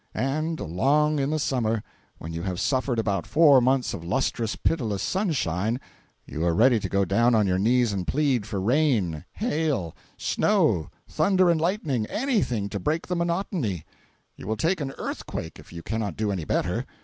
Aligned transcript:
And 0.15 0.59
along 0.59 1.19
in 1.19 1.29
the 1.29 1.37
Summer, 1.37 1.83
when 2.17 2.33
you 2.33 2.41
have 2.41 2.59
suffered 2.59 2.97
about 2.97 3.27
four 3.27 3.61
months 3.61 3.93
of 3.93 4.03
lustrous, 4.03 4.55
pitiless 4.55 5.03
sunshine, 5.03 5.79
you 6.25 6.43
are 6.43 6.55
ready 6.55 6.79
to 6.79 6.89
go 6.89 7.05
down 7.05 7.35
on 7.35 7.45
your 7.45 7.59
knees 7.59 7.93
and 7.93 8.07
plead 8.07 8.47
for 8.47 8.59
rain—hail—snow—thunder 8.59 11.51
and 11.51 11.61
lightning—anything 11.61 12.67
to 12.69 12.79
break 12.79 13.05
the 13.05 13.15
monotony—you 13.15 14.47
will 14.47 14.57
take 14.57 14.81
an 14.81 14.89
earthquake, 14.97 15.59
if 15.59 15.71
you 15.71 15.83
cannot 15.83 16.15
do 16.17 16.31
any 16.31 16.45
better. 16.45 16.83